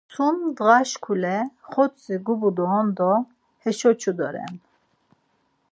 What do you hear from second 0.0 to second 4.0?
Sum ndağaşkule xortzi gubu doren do heşo